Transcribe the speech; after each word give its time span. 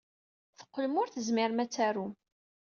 Teqqlem 0.57 0.93
ur 1.01 1.07
tezmirem 1.09 1.59
ad 1.63 1.69
tarum. 1.75 2.11